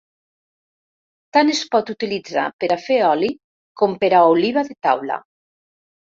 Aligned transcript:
Tant 1.35 1.51
es 1.55 1.59
pot 1.75 1.91
utilitzar 1.93 2.45
per 2.63 2.69
a 2.75 2.77
fer 2.85 2.97
oli 3.09 3.29
com 3.83 3.93
per 4.05 4.09
a 4.21 4.23
oliva 4.31 4.65
de 4.71 4.79
taula. 4.87 5.19